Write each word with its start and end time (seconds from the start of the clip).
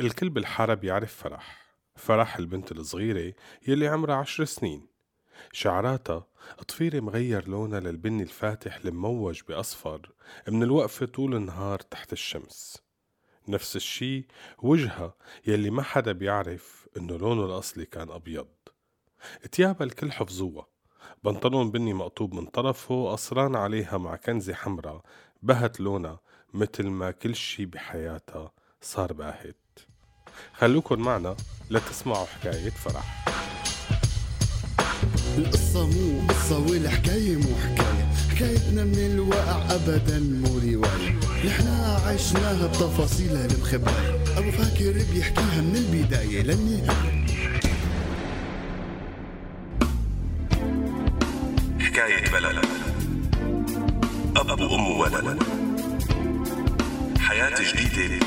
الكل 0.00 0.30
بالحارة 0.30 0.74
بيعرف 0.74 1.14
فرح 1.14 1.62
فرح 1.96 2.36
البنت 2.36 2.72
الصغيرة 2.72 3.34
يلي 3.68 3.88
عمرها 3.88 4.14
عشر 4.14 4.44
سنين. 4.44 4.86
شعراتها 5.52 6.26
طفيرة 6.68 7.00
مغير 7.00 7.48
لونها 7.48 7.80
للبني 7.80 8.22
الفاتح 8.22 8.76
المموج 8.76 9.42
بأصفر 9.48 10.12
من 10.48 10.62
الوقفة 10.62 11.06
طول 11.06 11.34
النهار 11.34 11.78
تحت 11.80 12.12
الشمس. 12.12 12.82
نفس 13.48 13.76
الشي 13.76 14.26
وجهها 14.58 15.14
يلي 15.46 15.70
ما 15.70 15.82
حدا 15.82 16.12
بيعرف 16.12 16.88
إنه 16.96 17.16
لونه 17.16 17.44
الأصلي 17.44 17.86
كان 17.86 18.10
أبيض. 18.10 18.48
تيابها 19.52 19.84
الكل 19.84 20.12
حفظوها. 20.12 20.66
بنطلون 21.24 21.70
بني 21.70 21.94
مقطوب 21.94 22.34
من 22.34 22.46
طرفه 22.46 23.12
قصران 23.12 23.56
عليها 23.56 23.98
مع 23.98 24.16
كنزة 24.16 24.54
حمراء 24.54 25.02
بهت 25.42 25.80
لونها 25.80 26.20
مثل 26.54 26.86
ما 26.86 27.10
كل 27.10 27.34
شي 27.34 27.66
بحياتها 27.66 28.52
صار 28.80 29.12
باهت. 29.12 29.61
خلوكن 30.60 30.98
معنا 30.98 31.36
لتسمعوا 31.70 32.26
حكاية 32.26 32.70
فرح. 32.70 33.24
القصة 35.38 35.86
مو 35.86 36.26
قصة 36.28 36.58
والحكاية 36.58 37.36
مو 37.36 37.54
حكاية 37.64 38.12
حكايتنا 38.30 38.84
من 38.84 38.98
الواقع 38.98 39.74
أبدا 39.74 40.18
مو 40.20 40.58
رواية. 40.58 41.20
نحنا 41.46 42.00
عشناها 42.06 42.66
بتفاصيلها 42.66 43.46
المخباية 43.46 44.38
أبو 44.38 44.50
فاكر 44.50 44.92
بيحكيها 45.14 45.60
من 45.60 45.76
البداية 45.76 46.42
للنهاية. 46.42 47.26
حكاية 51.80 52.30
بلد. 52.32 52.64
أب 54.36 54.60
وأم 54.60 54.90
وولد. 54.90 55.42
حياة 57.18 57.54
جديدة. 57.72 58.26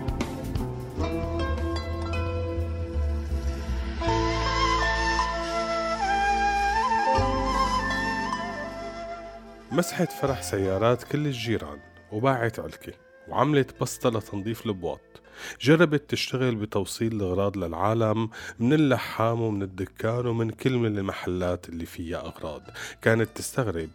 مسحت 9.71 10.11
فرح 10.11 10.41
سيارات 10.41 11.03
كل 11.03 11.25
الجيران 11.25 11.79
وباعت 12.11 12.59
علكة 12.59 12.93
وعملت 13.27 13.81
بسطة 13.81 14.09
لتنظيف 14.09 14.65
البواط. 14.65 15.21
جربت 15.61 16.09
تشتغل 16.09 16.55
بتوصيل 16.55 17.11
الأغراض 17.11 17.57
للعالم 17.57 18.29
من 18.59 18.73
اللحام 18.73 19.41
ومن 19.41 19.61
الدكان 19.61 20.27
ومن 20.27 20.49
كل 20.49 20.77
من 20.77 20.97
المحلات 20.97 21.69
اللي 21.69 21.85
فيها 21.85 22.17
أغراض. 22.17 22.61
كانت 23.01 23.29
تستغرب 23.35 23.89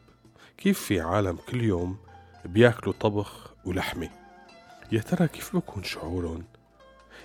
كيف 0.58 0.80
في 0.80 1.00
عالم 1.00 1.38
كل 1.48 1.62
يوم 1.62 1.96
بياكلوا 2.44 2.94
طبخ 3.00 3.54
ولحمة. 3.64 4.10
يا 4.92 5.00
ترى 5.00 5.28
كيف 5.28 5.56
بكون 5.56 5.82
شعورهم؟ 5.82 6.44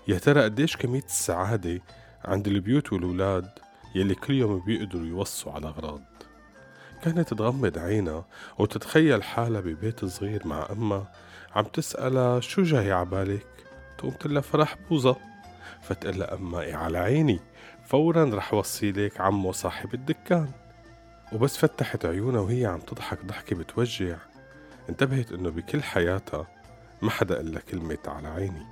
يا 0.07 0.17
ترى 0.17 0.43
قديش 0.43 0.77
كمية 0.77 1.03
السعادة 1.03 1.81
عند 2.25 2.47
البيوت 2.47 2.93
والولاد 2.93 3.49
يلي 3.95 4.15
كل 4.15 4.33
يوم 4.33 4.65
بيقدروا 4.65 5.05
يوصوا 5.05 5.51
على 5.51 5.67
أغراض؟ 5.67 6.01
كانت 7.03 7.33
تغمض 7.33 7.77
عينها 7.77 8.25
وتتخيل 8.57 9.23
حالها 9.23 9.61
ببيت 9.61 10.05
صغير 10.05 10.47
مع 10.47 10.67
أمها 10.71 11.11
عم 11.55 11.63
تسألها 11.63 12.39
شو 12.39 12.63
جاي 12.63 12.91
عبالك 12.91 13.47
تقوم 13.97 14.11
تقول 14.11 14.43
فرح 14.43 14.77
بوظة 14.89 15.15
فتقول 15.81 16.19
لها 16.19 16.33
أما 16.33 16.61
إيه 16.61 16.75
على 16.75 16.97
عيني 16.97 17.39
فورا 17.85 18.35
رح 18.35 18.53
وصيلك 18.53 19.21
عمو 19.21 19.51
صاحب 19.51 19.93
الدكان. 19.93 20.51
وبس 21.33 21.57
فتحت 21.57 22.05
عيونها 22.05 22.41
وهي 22.41 22.65
عم 22.65 22.79
تضحك 22.79 23.25
ضحكة 23.25 23.55
بتوجع. 23.55 24.17
انتبهت 24.89 25.31
إنه 25.31 25.49
بكل 25.49 25.83
حياتها 25.83 26.47
ما 27.01 27.09
حدا 27.09 27.41
لها 27.41 27.61
كلمة 27.61 27.97
على 28.07 28.27
عيني. 28.27 28.65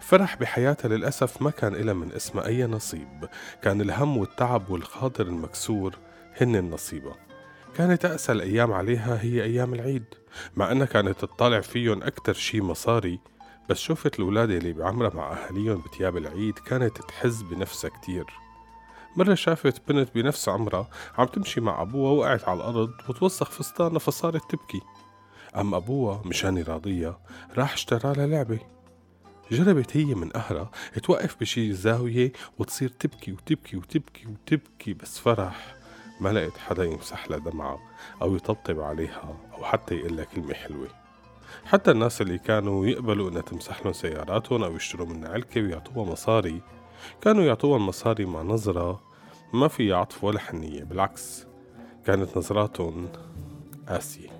فرح 0.00 0.36
بحياتها 0.36 0.88
للأسف 0.88 1.42
ما 1.42 1.50
كان 1.50 1.74
إلها 1.74 1.94
من 1.94 2.12
اسمها 2.12 2.46
أي 2.46 2.66
نصيب. 2.66 3.28
كان 3.62 3.80
الهم 3.80 4.16
والتعب 4.16 4.70
والخاطر 4.70 5.26
المكسور 5.26 5.98
هن 6.40 6.56
النصيبة. 6.56 7.14
كانت 7.76 8.04
أقسى 8.04 8.32
الأيام 8.32 8.72
عليها 8.72 9.22
هي 9.22 9.42
أيام 9.42 9.74
العيد 9.74 10.04
مع 10.56 10.72
أنها 10.72 10.86
كانت 10.86 11.20
تطالع 11.20 11.60
فيهم 11.60 12.02
أكتر 12.02 12.32
شي 12.32 12.60
مصاري 12.60 13.20
بس 13.70 13.78
شوفت 13.78 14.18
الولاد 14.18 14.50
اللي 14.50 14.72
بعمرها 14.72 15.14
مع 15.14 15.32
أهاليهم 15.32 15.80
بتياب 15.80 16.16
العيد 16.16 16.58
كانت 16.58 16.98
تحز 16.98 17.42
بنفسها 17.42 17.90
كتير. 17.90 18.24
مرة 19.16 19.34
شافت 19.34 19.88
بنت 19.88 20.14
بنفس 20.14 20.48
عمرها 20.48 20.90
عم 21.18 21.26
تمشي 21.26 21.60
مع 21.60 21.82
أبوها 21.82 22.12
وقعت 22.12 22.44
على 22.44 22.56
الأرض 22.56 22.90
وتوسخ 23.08 23.50
فستانها 23.50 23.98
فصارت 23.98 24.50
تبكي. 24.50 24.80
أما 25.56 25.76
أبوها 25.76 26.22
مشان 26.24 26.56
يراضيها 26.56 27.20
راح 27.56 27.72
اشترى 27.72 28.12
لها 28.14 28.26
لعبة. 28.26 28.58
جربت 29.50 29.96
هي 29.96 30.14
من 30.14 30.28
قهرها 30.28 30.70
توقف 31.02 31.36
بشي 31.40 31.72
زاوية 31.72 32.32
وتصير 32.58 32.88
تبكي 32.88 33.32
وتبكي 33.32 33.76
وتبكي 33.76 34.26
وتبكي 34.26 34.94
بس 34.94 35.18
فرح. 35.18 35.75
ما 36.20 36.28
لقيت 36.28 36.58
حدا 36.58 36.84
يمسح 36.84 37.30
لها 37.30 37.38
دمعة 37.38 37.78
أو 38.22 38.36
يطبطب 38.36 38.80
عليها 38.80 39.36
أو 39.58 39.64
حتى 39.64 39.94
يقول 39.94 40.16
لها 40.16 40.24
كلمة 40.24 40.54
حلوة. 40.54 40.88
حتى 41.64 41.90
الناس 41.90 42.20
اللي 42.20 42.38
كانوا 42.38 42.86
يقبلوا 42.86 43.30
إنها 43.30 43.42
تمسح 43.42 43.82
لهم 43.82 43.92
سياراتهم 43.92 44.64
أو 44.64 44.76
يشتروا 44.76 45.06
منها 45.06 45.28
علكة 45.28 45.60
ويعطوها 45.60 46.10
مصاري 46.12 46.62
كانوا 47.20 47.44
يعطوها 47.44 47.76
المصاري 47.76 48.24
مع 48.24 48.42
نظرة 48.42 49.00
ما 49.52 49.68
في 49.68 49.92
عطف 49.92 50.24
ولا 50.24 50.38
حنية 50.38 50.84
بالعكس 50.84 51.46
كانت 52.06 52.36
نظراتهم 52.36 53.08
قاسية. 53.88 54.30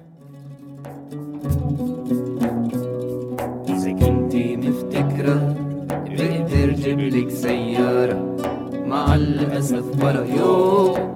إذا 3.68 3.92
كنتي 3.92 4.56
مفتكرة 4.56 5.56
بقدر 5.88 6.70
جيبلك 6.70 7.30
سيارة 7.30 8.36
مع 8.86 9.14
الأسف 9.14 9.96
برا 9.96 10.24
يوم 10.24 11.15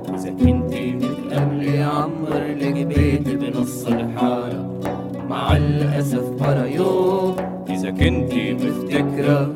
برا 6.51 6.67
يوم 6.67 7.37
إذا 7.71 7.91
كنتي 7.91 8.55
مفتكرة 8.55 9.53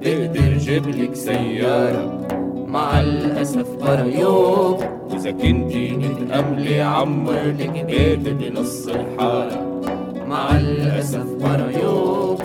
بقدر 0.00 0.58
جيبلك 0.58 1.14
سيارة. 1.14 2.26
مع 2.66 3.00
الأسف 3.00 3.66
برا 3.80 4.04
يوم 4.04 4.78
إذا 5.14 5.30
كنتي 5.30 5.96
متأملي 5.96 6.80
عمر 6.80 7.54
لك 7.58 7.84
بيت 7.84 8.18
بنص 8.18 8.88
الحارة 8.88 9.80
مع 10.28 10.56
الأسف 10.56 11.26
برا 11.42 11.70
يوم 11.70 12.38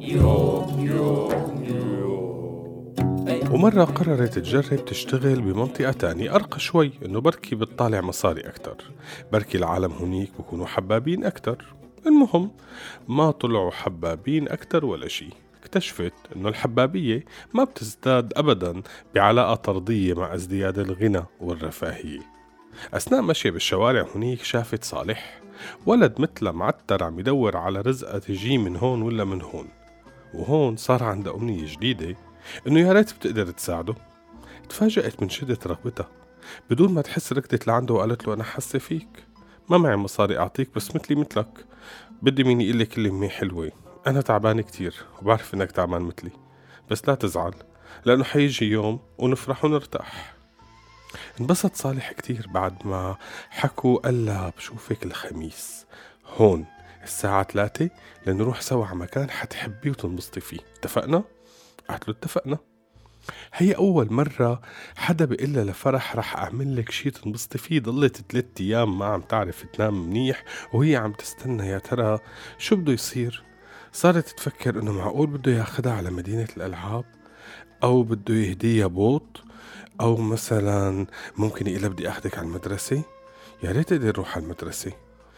يوم 0.00 0.66
يوم 0.80 1.02
ومرة 3.52 3.84
قررت 3.84 4.38
تجرب 4.38 4.84
تشتغل 4.84 5.40
بمنطقة 5.40 5.92
تانية. 5.92 6.34
أرقى 6.34 6.60
شوي 6.60 6.92
إنه 7.04 7.20
بركي 7.20 7.54
بتطالع 7.54 8.00
مصاري 8.00 8.40
أكتر. 8.40 8.76
بركي 9.32 9.58
العالم 9.58 9.92
هنيك 9.92 10.30
بكونوا 10.38 10.66
حبابين 10.66 11.24
أكتر. 11.24 11.74
المهم 12.06 12.50
ما 13.08 13.30
طلعوا 13.30 13.70
حبابين 13.70 14.48
أكتر 14.48 14.84
ولا 14.84 15.08
شي. 15.08 15.28
اكتشفت 15.62 16.12
إنه 16.36 16.48
الحبابية 16.48 17.24
ما 17.54 17.64
بتزداد 17.64 18.32
أبدا 18.36 18.82
بعلاقة 19.14 19.54
طردية 19.54 20.14
مع 20.14 20.34
ازدياد 20.34 20.78
الغنى 20.78 21.24
والرفاهية. 21.40 22.20
أثناء 22.94 23.22
مشي 23.22 23.50
بالشوارع 23.50 24.06
هنيك 24.14 24.42
شافت 24.42 24.84
صالح. 24.84 25.40
ولد 25.86 26.20
مثله 26.20 26.50
معتر 26.50 27.04
عم 27.04 27.20
يدور 27.20 27.56
على 27.56 27.80
رزقة 27.80 28.18
تجي 28.18 28.58
من 28.58 28.76
هون 28.76 29.02
ولا 29.02 29.24
من 29.24 29.42
هون. 29.42 29.68
وهون 30.34 30.76
صار 30.76 31.02
عندها 31.02 31.34
أمنية 31.34 31.66
جديدة 31.76 32.16
إنه 32.66 32.80
يا 32.80 32.92
ريت 32.92 33.12
بتقدر 33.12 33.50
تساعده. 33.50 33.94
تفاجأت 34.68 35.22
من 35.22 35.28
شدة 35.28 35.58
رغبتها. 35.66 36.08
بدون 36.70 36.94
ما 36.94 37.02
تحس 37.02 37.32
ركضت 37.32 37.66
لعنده 37.66 37.94
وقالت 37.94 38.26
له 38.26 38.34
أنا 38.34 38.44
حاسة 38.44 38.78
فيك. 38.78 39.24
ما 39.68 39.78
معي 39.78 39.96
مصاري 39.96 40.38
أعطيك 40.38 40.74
بس 40.74 40.96
مثلي 40.96 41.16
مثلك. 41.16 41.66
بدي 42.22 42.44
مين 42.44 42.60
يقول 42.60 42.76
لي 42.76 42.86
كلمة 42.86 43.28
حلوة. 43.28 43.72
أنا 44.06 44.20
تعبانة 44.20 44.62
كتير 44.62 44.94
وبعرف 45.22 45.54
إنك 45.54 45.72
تعبان 45.72 46.02
مثلي. 46.02 46.30
بس 46.90 47.08
لا 47.08 47.14
تزعل 47.14 47.54
لأنه 48.04 48.24
حيجي 48.24 48.64
يوم 48.70 49.00
ونفرح 49.18 49.64
ونرتاح. 49.64 50.34
انبسط 51.40 51.74
صالح 51.76 52.12
كتير 52.12 52.46
بعد 52.54 52.86
ما 52.86 53.16
حكوا 53.50 53.98
قال 53.98 54.26
لها 54.26 54.52
بشوفك 54.56 55.06
الخميس. 55.06 55.86
هون 56.26 56.64
الساعة 57.04 57.42
ثلاثة 57.42 57.90
لنروح 58.26 58.60
سوا 58.60 58.86
على 58.86 58.96
مكان 58.96 59.30
حتحبيه 59.30 59.90
وتنبسطي 59.90 60.40
فيه. 60.40 60.58
اتفقنا؟ 60.78 61.24
قالت 61.88 62.08
له 62.08 62.14
اتفقنا. 62.14 62.58
هي 63.54 63.72
أول 63.72 64.12
مرة 64.12 64.60
حدا 64.96 65.24
بيقول 65.24 65.52
لفرح 65.52 66.16
رح 66.16 66.36
أعمل 66.36 66.76
لك 66.76 66.90
شي 66.90 67.10
تنبسطي 67.10 67.58
فيه. 67.58 67.80
ضلت 67.80 68.24
ثلاث 68.32 68.44
أيام 68.60 68.98
ما 68.98 69.06
عم 69.06 69.20
تعرف 69.20 69.64
تنام 69.72 70.06
منيح 70.06 70.44
وهي 70.72 70.96
عم 70.96 71.12
تستنى. 71.12 71.66
يا 71.66 71.78
ترى 71.78 72.18
شو 72.58 72.76
بده 72.76 72.92
يصير؟ 72.92 73.42
صارت 73.92 74.28
تفكر 74.28 74.80
إنه 74.80 74.92
معقول 74.92 75.26
بده 75.26 75.52
ياخدها 75.52 75.92
على 75.92 76.10
مدينة 76.10 76.48
الألعاب؟ 76.56 77.04
أو 77.82 78.02
بده 78.02 78.34
يهديها 78.34 78.86
بوط 78.86 79.42
أو 80.00 80.16
مثلا 80.16 81.06
ممكن 81.36 81.66
يقول 81.66 81.88
بدي 81.88 82.08
أخدك 82.08 82.38
على 82.38 82.46
المدرسة؟ 82.46 83.02
يا 83.62 83.72
ريت 83.72 83.92
أقدر 83.92 84.08
أروح 84.08 84.36
على 84.36 84.44
المدرسة. 84.44 84.92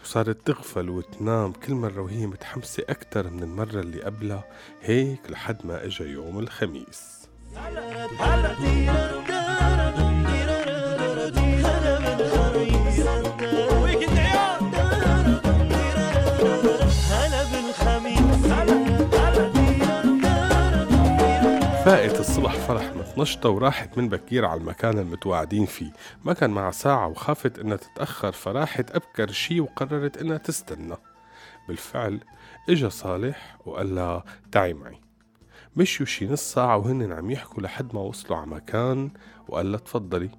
وصارت 0.05 0.37
تغفل 0.47 0.89
وتنام 0.89 1.51
كل 1.53 1.73
مرة 1.73 2.01
وهي 2.01 2.27
متحمسة 2.27 2.83
أكتر 2.89 3.29
من 3.29 3.43
المرة 3.43 3.79
اللي 3.79 4.01
قبلها 4.03 4.43
هيك 4.81 5.19
لحد 5.29 5.65
ما 5.65 5.85
إجا 5.85 6.05
يوم 6.05 6.39
الخميس 6.39 7.27
الصبح 22.35 22.55
فرح 22.55 22.95
متنشطة 22.95 23.49
وراحت 23.49 23.97
من 23.97 24.09
بكير 24.09 24.45
على 24.45 24.61
المكان 24.61 24.99
المتواعدين 24.99 25.65
فيه. 25.65 25.91
ما 26.25 26.33
كان 26.33 26.49
معها 26.49 26.71
ساعة 26.71 27.07
وخافت 27.07 27.59
إنها 27.59 27.77
تتأخر 27.77 28.31
فراحت 28.31 28.91
أبكر 28.91 29.31
شي 29.31 29.59
وقررت 29.59 30.17
إنها 30.17 30.37
تستنى. 30.37 30.95
بالفعل 31.67 32.19
إجا 32.69 32.89
صالح 32.89 33.57
وقال 33.65 33.95
لها 33.95 34.23
تعي 34.51 34.73
معي 34.73 35.01
مشيوا 35.75 36.07
شي 36.07 36.27
نص 36.27 36.53
ساعة 36.53 36.77
وهن 36.77 37.11
عم 37.11 37.31
يحكوا 37.31 37.63
لحد 37.63 37.95
ما 37.95 38.01
وصلوا 38.01 38.37
على 38.37 38.47
مكان 38.47 39.11
وقال 39.47 39.71
لها 39.71 39.79
تفضلي 39.79 40.29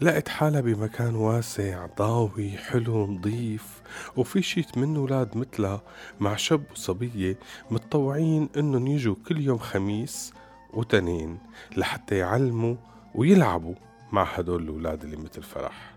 لقت 0.00 0.28
حالها 0.28 0.60
بمكان 0.60 1.14
واسع 1.14 1.86
ضاوي 1.98 2.50
حلو 2.50 3.06
نظيف 3.06 3.82
وفي 4.16 4.42
شي 4.42 4.62
ثمان 4.62 4.96
ولاد 4.96 5.36
مثلها 5.36 5.82
مع 6.20 6.36
شاب 6.36 6.64
وصبية 6.72 7.38
متطوعين 7.70 8.48
إنهم 8.56 8.86
يجوا 8.86 9.14
كل 9.28 9.40
يوم 9.40 9.58
خميس 9.58 10.32
وتنين 10.76 11.38
لحتى 11.76 12.16
يعلموا 12.16 12.76
ويلعبوا 13.14 13.74
مع 14.12 14.24
هدول 14.24 14.62
الولاد 14.62 15.04
اللي 15.04 15.16
مثل 15.16 15.42
فرح. 15.42 15.96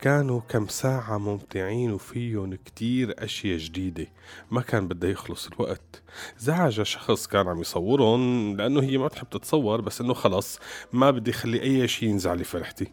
كانوا 0.00 0.40
كم 0.40 0.66
ساعة 0.66 1.18
ممتعين 1.18 1.92
وفيهم 1.92 2.54
كتير 2.54 3.24
أشياء 3.24 3.58
جديدة 3.58 4.06
ما 4.50 4.60
كان 4.60 4.88
بدها 4.88 5.10
يخلص 5.10 5.46
الوقت. 5.46 6.02
زعج 6.38 6.82
شخص 6.82 7.26
كان 7.26 7.48
عم 7.48 7.60
يصورهم 7.60 8.56
لأنه 8.56 8.80
هي 8.80 8.98
ما 8.98 9.08
تحب 9.08 9.30
تتصور 9.30 9.80
بس 9.80 10.00
إنه 10.00 10.14
خلص 10.14 10.58
ما 10.92 11.10
بدي 11.10 11.32
خلي 11.32 11.62
أي 11.62 11.88
شيء 11.88 12.08
ينزع 12.08 12.34
لي 12.34 12.44
فرحتي. 12.44 12.92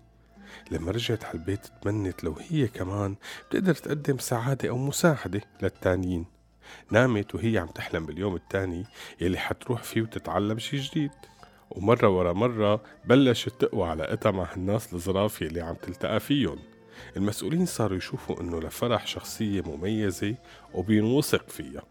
لما 0.71 0.91
رجعت 0.91 1.23
على 1.23 1.33
البيت 1.33 1.67
تمنت 1.81 2.23
لو 2.23 2.35
هي 2.49 2.67
كمان 2.67 3.15
بتقدر 3.49 3.75
تقدم 3.75 4.17
سعادة 4.17 4.69
أو 4.69 4.77
مساعدة 4.77 5.41
للتانيين. 5.61 6.36
نامت 6.91 7.35
وهي 7.35 7.57
عم 7.57 7.67
تحلم 7.67 8.05
باليوم 8.05 8.35
التاني 8.35 8.85
يلي 9.21 9.37
حتروح 9.37 9.83
فيه 9.83 10.01
وتتعلم 10.01 10.59
شي 10.59 10.77
جديد. 10.77 11.11
ومرة 11.71 12.09
ورا 12.09 12.33
مرة 12.33 12.81
بلشت 13.05 13.49
تقوى 13.49 13.89
علاقتها 13.89 14.31
مع 14.31 14.53
هالناس 14.53 14.93
الظراف 14.93 15.41
يلي 15.41 15.61
عم 15.61 15.75
تلتقى 15.75 16.19
فيهم. 16.19 16.59
المسؤولين 17.17 17.65
صاروا 17.65 17.97
يشوفوا 17.97 18.41
إنه 18.41 18.59
لفرح 18.59 19.07
شخصية 19.07 19.61
مميزة 19.61 20.35
وبينوثق 20.73 21.49
فيها. 21.49 21.83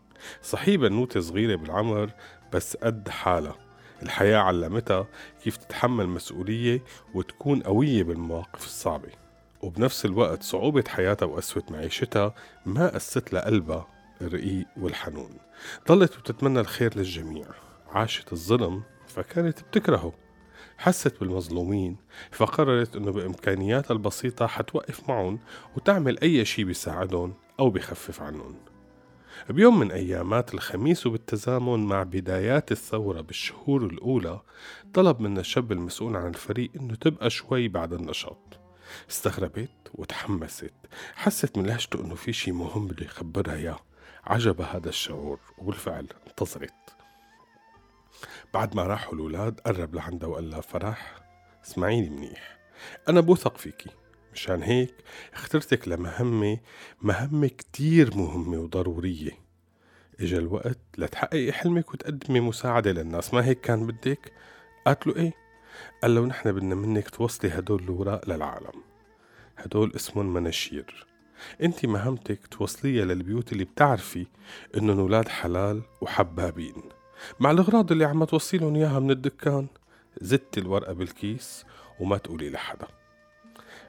صحيح 0.43 0.77
بنوتة 0.77 1.21
صغيرة 1.21 1.57
بالعمر 1.57 2.11
بس 2.53 2.77
قد 2.77 3.09
حالها. 3.09 3.57
الحياة 4.03 4.39
علمتها 4.39 5.07
كيف 5.45 5.57
تتحمل 5.57 6.07
مسؤولية 6.07 6.83
وتكون 7.15 7.61
قوية 7.61 8.03
بالمواقف 8.03 8.65
الصعبة. 8.65 9.09
وبنفس 9.63 10.05
الوقت 10.05 10.43
صعوبة 10.43 10.85
حياتها 10.89 11.27
وقسوة 11.27 11.63
معيشتها 11.71 12.35
ما 12.67 12.89
قست 12.89 13.33
لها 13.33 13.45
قلبها 13.45 13.87
الرقيق 14.21 14.67
والحنون. 14.77 15.31
ضلت 15.89 16.19
بتتمنى 16.19 16.61
الخير 16.61 16.97
للجميع. 16.97 17.47
عاشت 17.89 18.33
الظلم 18.33 18.83
فكانت 19.07 19.63
بتكرهه. 19.63 20.13
حست 20.79 21.21
بالمظلومين 21.21 21.97
فقررت 22.31 22.97
إنه 22.97 23.13
بإمكانياتها 23.13 23.93
البسيطة 23.93 24.47
حتوقف 24.47 25.09
معهم 25.09 25.39
وتعمل 25.77 26.21
أي 26.21 26.45
شي 26.45 26.65
بيساعدهم 26.65 27.35
أو 27.61 27.71
بخفف 27.71 28.23
عنهم. 28.23 28.57
بيوم 29.51 29.79
من 29.79 29.93
أيامات 29.93 30.55
الخميس 30.55 31.07
وبالتزامن 31.07 31.87
مع 31.87 32.03
بدايات 32.03 32.73
الثورة 32.73 33.21
بالشهور 33.21 33.87
الأولى 33.87 34.41
طلب 34.95 35.21
من 35.21 35.39
الشاب 35.39 35.73
المسؤول 35.73 36.17
عن 36.17 36.29
الفريق 36.29 36.71
إنه 36.77 36.95
تبقى 36.95 37.31
شوي 37.31 37.69
بعد 37.69 37.93
النشاط. 37.93 38.61
استغربت 39.11 39.71
وتحمست. 39.95 40.73
حست 41.15 41.59
من 41.59 41.67
لهجته 41.67 42.01
إنه 42.01 42.15
في 42.15 42.33
شي 42.33 42.53
مهم 42.53 42.87
بده 42.87 43.05
يخبرها 43.05 43.55
إياه. 43.55 43.79
عجبها 44.27 44.77
هذا 44.77 44.89
الشعور 44.89 45.41
وبالفعل 45.59 46.07
انتظرت 46.27 46.97
بعد 48.55 48.77
ما 48.77 48.83
راحوا 48.83 49.15
الأولاد 49.15 49.61
قرب 49.61 49.95
لعندها 49.95 50.29
وقال 50.29 50.51
لها 50.51 50.61
فرح 50.61 51.15
اسمعيني 51.65 52.11
منيح 52.11 52.59
أنا 53.09 53.21
بوثق 53.21 53.57
فيكي 53.57 53.91
مشان 54.33 54.63
هيك 54.63 54.95
اخترتك 55.35 55.89
لمهمة 55.89 56.59
مهمة 57.03 57.47
كتير 57.47 58.17
مهمة 58.17 58.59
وضرورية 58.59 59.31
إجا 60.21 60.39
الوقت 60.39 60.79
لتحققي 60.99 61.53
حلمك 61.53 61.95
وتقدمي 61.95 62.41
مساعدة 62.41 62.93
للناس 62.93 63.35
ما 63.35 63.45
هيك 63.45 63.61
كان 63.61 63.87
بدك؟ 63.87 64.33
قالت 64.87 65.07
له 65.07 65.17
إيه؟ 65.17 65.33
قال 66.03 66.15
له 66.15 66.27
نحن 66.27 66.53
بدنا 66.53 66.75
منك 66.75 67.11
توصلي 67.11 67.51
هدول 67.51 67.83
الوراق 67.83 68.29
للعالم 68.29 68.83
هدول 69.57 69.93
اسمهم 69.97 70.35
مناشير 70.35 71.07
أنت 71.63 71.87
مهمتك 71.87 72.47
توصليها 72.47 73.05
للبيوت 73.05 73.53
اللي 73.53 73.65
بتعرفي 73.65 74.27
انهم 74.77 74.99
ولاد 75.01 75.29
حلال 75.29 75.83
وحبابين. 76.01 76.83
مع 77.41 77.51
الأغراض 77.51 77.93
اللي 77.93 78.05
عم 78.05 78.25
توصيلهم 78.25 78.77
إياها 78.77 78.99
من 78.99 79.11
الدكان 79.11 79.67
زدتي 80.21 80.61
الورقة 80.61 80.93
بالكيس 80.93 81.65
وما 82.01 82.19
تقولي 82.19 82.51
لحدا. 82.51 82.87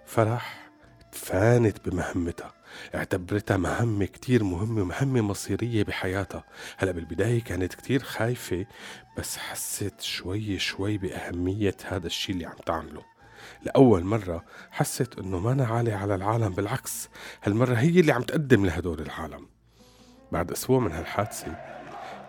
فرح 0.05 0.71
تفانت 1.11 1.89
بمهمتها. 1.89 2.53
اعتبرتها 2.95 3.57
مهمة 3.57 4.05
كتير 4.05 4.43
مهمة 4.43 4.81
ومهمة 4.81 5.21
مصيرية 5.21 5.83
بحياتها. 5.83 6.43
هلا 6.77 6.91
بالبداية 6.91 7.43
كانت 7.43 7.73
كتير 7.73 8.03
خايفة 8.03 8.65
بس 9.17 9.37
حست 9.37 10.01
شوي 10.01 10.59
شوي 10.59 10.97
بأهمية 10.97 11.75
هذا 11.85 12.07
الشي 12.07 12.31
اللي 12.31 12.45
عم 12.45 12.57
تعمله. 12.65 13.16
لأول 13.63 14.03
مرة 14.03 14.43
حست 14.71 15.19
إنه 15.19 15.39
ما 15.39 15.51
أنا 15.51 15.65
عالي 15.65 15.93
على 15.93 16.15
العالم 16.15 16.49
بالعكس 16.49 17.09
هالمرة 17.43 17.73
هي 17.73 17.99
اللي 17.99 18.11
عم 18.11 18.21
تقدم 18.21 18.65
لهدول 18.65 19.01
العالم. 19.01 19.47
بعد 20.31 20.51
أسبوع 20.51 20.79
من 20.79 20.91
هالحادثة 20.91 21.55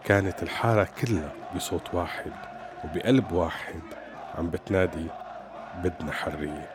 كانت 0.04 0.42
الحارة 0.42 0.88
كلها 1.02 1.32
بصوت 1.56 1.94
واحد 1.94 2.32
وبقلب 2.84 3.32
واحد 3.32 3.82
عم 4.34 4.50
بتنادي 4.50 5.06
بدنا 5.84 6.12
حرية. 6.12 6.70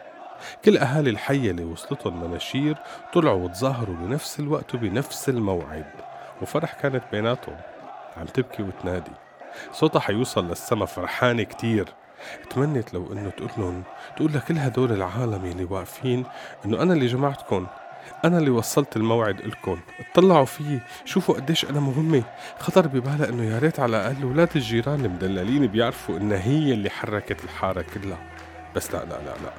كل 0.65 0.77
أهالي 0.77 1.09
الحي 1.09 1.49
اللي 1.49 1.63
وصلتهم 1.63 2.23
مناشير 2.23 2.77
طلعوا 3.13 3.43
وتظاهروا 3.43 3.95
بنفس 3.95 4.39
الوقت 4.39 4.75
وبنفس 4.75 5.29
الموعد 5.29 5.91
وفرح 6.41 6.73
كانت 6.73 7.03
بيناتهم. 7.11 7.57
عم 8.17 8.25
تبكي 8.25 8.63
وتنادي. 8.63 9.11
صوتها 9.71 9.99
حيوصل 9.99 10.47
للسما 10.49 10.85
فرحانة 10.85 11.43
كتير. 11.43 11.93
تمنت 12.49 12.93
لو 12.93 13.13
إنه 13.13 13.29
تقول 13.29 13.49
لهم 13.57 13.83
تقول 14.17 14.33
لكل 14.33 14.57
هدول 14.57 14.91
العالم 14.91 15.45
اللي 15.45 15.63
واقفين 15.63 16.25
إنه 16.65 16.81
أنا 16.81 16.93
اللي 16.93 17.05
جمعتكم 17.07 17.67
أنا 18.25 18.37
اللي 18.37 18.49
وصلت 18.49 18.95
الموعد 18.97 19.41
لكم 19.41 19.79
اطلعوا 19.99 20.45
فيي 20.45 20.79
شوفوا 21.05 21.35
قديش 21.35 21.65
أنا 21.65 21.79
مهمة. 21.79 22.23
خطر 22.59 22.87
ببالها 22.87 23.29
إنه 23.29 23.43
يا 23.43 23.59
ريت 23.59 23.79
على 23.79 23.97
الأقل 23.97 24.25
ولاد 24.25 24.49
الجيران 24.55 25.05
المدللين 25.05 25.67
بيعرفوا 25.67 26.17
إنها 26.17 26.37
هي 26.37 26.73
اللي 26.73 26.89
حركت 26.89 27.43
الحارة 27.43 27.85
كلها. 27.93 28.17
بس 28.75 28.93
لا 28.93 29.05
لا 29.05 29.09
لا 29.09 29.33
لا 29.43 29.53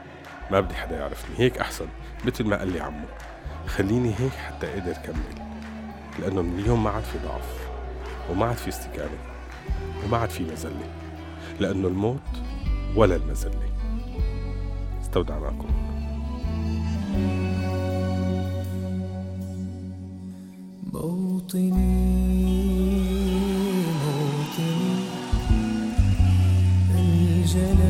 ما 0.50 0.61
بدي 0.61 0.75
حدا 0.75 0.97
يعرفني. 0.97 1.38
هيك 1.38 1.59
أحسن 1.59 1.87
مثل 2.25 2.44
ما 2.44 2.59
قال 2.59 2.73
لي 2.73 2.80
عمو. 2.80 3.06
خليني 3.66 4.14
هيك 4.18 4.33
حتى 4.33 4.66
أقدر 4.66 4.92
كمل. 4.92 5.44
لأنه 6.18 6.42
من 6.42 6.59
اليوم 6.59 6.85
ما 6.85 6.90
عاد 6.90 7.02
في 7.02 7.18
ضعف 7.18 7.68
وما 8.30 8.47
عاد 8.47 8.56
في 8.56 8.68
استكانة 8.68 9.18
وما 10.04 10.18
عاد 10.18 10.30
في 10.30 10.42
مزلة 10.42 10.90
لأنه 11.61 11.88
الموت 11.88 12.21
ولا 12.96 13.16
المزلة 13.16 13.60
استودعناكم 15.00 15.68
موطني 20.92 22.04
هذا 27.54 27.84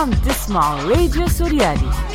عم 0.00 0.10
تسمعوا 0.10 0.80
راديو 0.80 1.28
سوريالي. 1.28 2.09